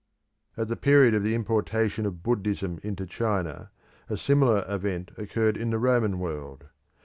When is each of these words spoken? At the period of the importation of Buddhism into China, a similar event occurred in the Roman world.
At 0.57 0.67
the 0.67 0.75
period 0.75 1.13
of 1.13 1.21
the 1.21 1.35
importation 1.35 2.07
of 2.07 2.23
Buddhism 2.23 2.79
into 2.81 3.05
China, 3.05 3.69
a 4.09 4.17
similar 4.17 4.65
event 4.67 5.11
occurred 5.15 5.57
in 5.57 5.69
the 5.69 5.77
Roman 5.77 6.17
world. 6.17 6.65